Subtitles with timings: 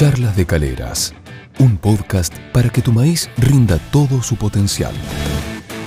[0.00, 1.14] Charlas de Caleras,
[1.58, 4.94] un podcast para que tu maíz rinda todo su potencial.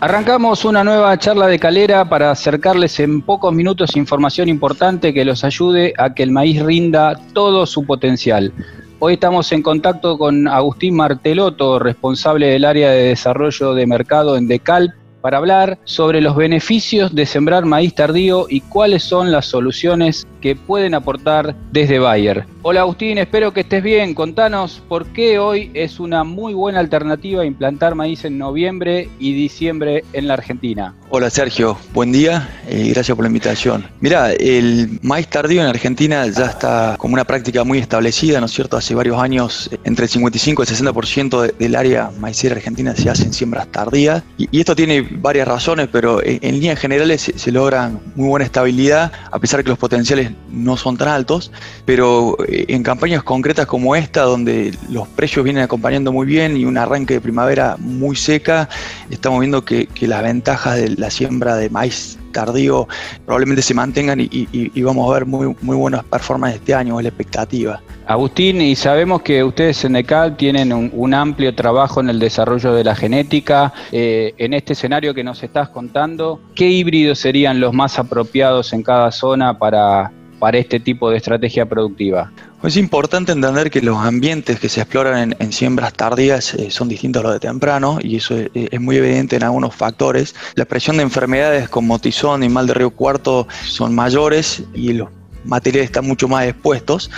[0.00, 5.44] Arrancamos una nueva charla de calera para acercarles en pocos minutos información importante que los
[5.44, 8.50] ayude a que el maíz rinda todo su potencial.
[8.98, 14.48] Hoy estamos en contacto con Agustín Marteloto, responsable del área de desarrollo de mercado en
[14.48, 20.26] Decalp, para hablar sobre los beneficios de sembrar maíz tardío y cuáles son las soluciones
[20.40, 22.46] que pueden aportar desde Bayer.
[22.70, 24.12] Hola Agustín, espero que estés bien.
[24.12, 30.04] Contanos por qué hoy es una muy buena alternativa implantar maíz en noviembre y diciembre
[30.12, 30.94] en la Argentina.
[31.08, 33.86] Hola Sergio, buen día y gracias por la invitación.
[34.00, 38.52] Mira, el maíz tardío en Argentina ya está como una práctica muy establecida, ¿no es
[38.52, 38.76] cierto?
[38.76, 43.32] Hace varios años, entre el 55 y el 60% del área maicera argentina se hacen
[43.32, 44.22] siembras tardías.
[44.36, 49.38] Y, esto tiene varias razones, pero en, líneas generales se, logran muy buena estabilidad, a
[49.38, 51.50] pesar que los potenciales no son tan altos,
[51.86, 56.64] pero eh, en campañas concretas como esta, donde los precios vienen acompañando muy bien y
[56.64, 58.68] un arranque de primavera muy seca,
[59.10, 62.88] estamos viendo que, las ventajas de la siembra de maíz tardío
[63.26, 67.08] probablemente se mantengan y, vamos a ver muy, muy buenas performances este año, es la
[67.08, 67.82] expectativa.
[68.06, 72.84] Agustín, y sabemos que ustedes en ECAL tienen un, amplio trabajo en el desarrollo de
[72.84, 73.72] la genética.
[73.92, 78.82] Eh, en este escenario que nos estás contando, ¿qué híbridos serían los más apropiados en
[78.82, 82.30] cada zona para, para este tipo de estrategia productiva?
[82.62, 87.20] Es importante entender que los ambientes que se exploran en, siembras tardías eh, son distintos
[87.20, 90.34] a los de temprano y eso es, muy evidente en algunos factores.
[90.54, 95.08] La presión de enfermedades como tizón y mal de río cuarto son mayores y los
[95.44, 97.10] materiales están mucho más expuestos.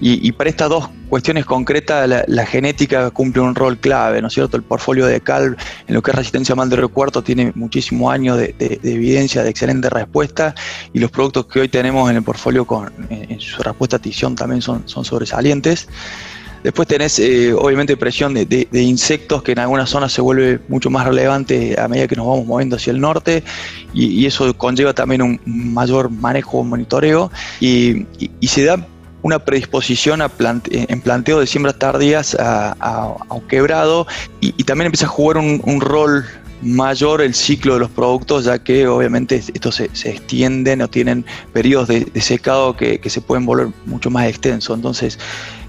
[0.00, 4.56] Y, para estas dos cuestiones concretas, la, genética cumple un rol clave, ¿no es cierto?
[4.56, 8.12] El portfolio de Cal en lo que es resistencia a mal de recuerdo tiene muchísimos
[8.12, 10.54] años de, evidencia de excelente respuesta
[10.92, 14.34] y los productos que hoy tenemos en el portfolio con, en, su respuesta a tición
[14.34, 15.88] también son, son sobresalientes.
[16.62, 21.06] Después tenés, eh, obviamente, presión de, insectos que en algunas zonas se vuelve mucho más
[21.06, 23.44] relevante a medida que nos vamos moviendo hacia el norte
[23.94, 27.30] y, eso conlleva también un mayor manejo, monitoreo
[27.60, 28.04] y,
[28.40, 28.84] y se da
[29.22, 30.30] una predisposición a
[30.70, 34.06] en planteo de siembras tardías a, un quebrado
[34.40, 36.24] y, también empieza a jugar un, rol
[36.62, 41.88] mayor el ciclo de los productos, ya que obviamente estos se, extienden o tienen periodos
[41.88, 44.76] de, secado que, que, se pueden volver mucho más extensos.
[44.76, 45.18] Entonces,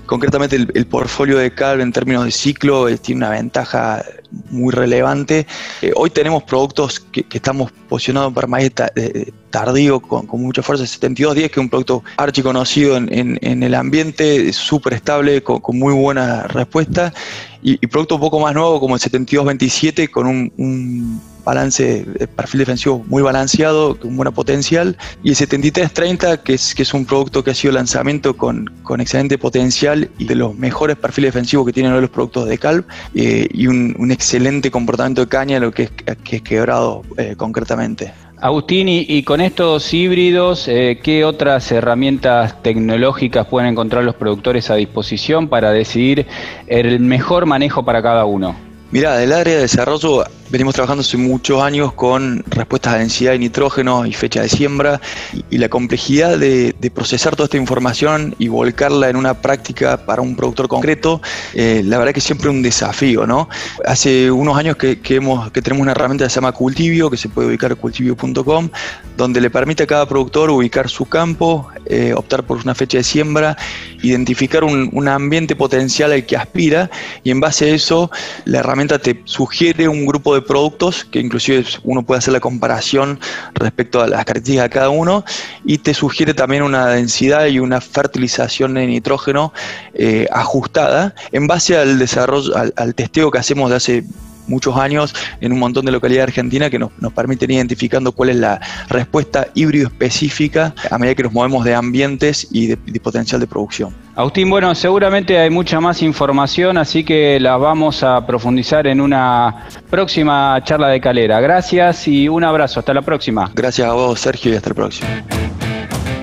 [0.08, 4.04] concretamente el, portfolio de Cal en términos de ciclo eh, tiene una ventaja
[4.50, 5.48] muy relevante.
[5.82, 11.52] Eh, hoy tenemos productos que, estamos posicionados para maíz eh, tardío con, mucha fuerza, 7210,
[11.52, 17.14] que es un producto archiconocido en, en, el ambiente, súper estable, con, muy buena respuesta,
[17.62, 22.60] y, y productos un poco más nuevos como el 7227 con un balance, de perfil
[22.60, 27.42] defensivo muy balanceado, con buena potencial, y el 7330, que es, que es un producto
[27.42, 31.72] que ha sido lanzamiento con, con excelente potencial y de los mejores perfiles defensivos que
[31.72, 32.84] tienen hoy los productos de Calv,
[33.16, 35.92] eh, y un, un, excelente comportamiento de caña, lo que es,
[36.26, 38.12] que es quebrado eh, concretamente.
[38.40, 44.76] Agustín, y, con estos híbridos, eh, ¿qué otras herramientas tecnológicas pueden encontrar los productores a
[44.76, 46.28] disposición para decidir
[46.68, 48.68] el mejor manejo para cada uno?
[48.90, 53.40] Mira, del área de desarrollo venimos trabajando hace muchos años con respuestas a densidad de
[53.40, 55.02] nitrógeno y fecha de siembra
[55.50, 60.36] y, la complejidad de, procesar toda esta información y volcarla en una práctica para un
[60.36, 61.22] productor concreto,
[61.54, 63.50] eh, la verdad que siempre un desafío, ¿no?
[63.86, 67.72] Hace unos años que, tenemos una herramienta que se llama Cultivio, que se puede ubicar
[67.72, 68.70] en cultivio.com,
[69.18, 73.04] donde le permite a cada productor ubicar su campo, eh, optar por una fecha de
[73.04, 73.58] siembra,
[74.02, 76.90] identificar un, un ambiente potencial al que aspira
[77.24, 78.10] y en base a eso
[78.46, 83.20] la herramienta te sugiere un grupo de productos, que inclusive uno puede hacer la comparación
[83.54, 85.24] respecto a las características de cada uno,
[85.66, 89.54] y te sugiere también una densidad y una fertilización de nitrógeno
[89.94, 94.04] eh, ajustada en base al desarrollo, al, testeo que hacemos de hace
[94.48, 98.36] muchos años en un montón de localidades argentinas que nos, nos, permiten identificando cuál es
[98.38, 98.60] la
[98.90, 103.94] respuesta híbrido específica a medida que nos movemos de ambientes y de potencial de producción.
[104.18, 109.68] Agustín, bueno, seguramente hay mucha más información, así que la vamos a profundizar en una
[109.92, 111.40] próxima charla de calera.
[111.40, 112.80] Gracias y un abrazo.
[112.80, 113.52] Hasta la próxima.
[113.54, 115.08] Gracias a vos, Sergio, y hasta la próxima.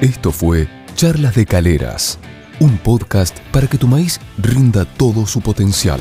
[0.01, 2.19] Esto fue Charlas de Caleras,
[2.59, 6.01] un podcast para que tu maíz rinda todo su potencial.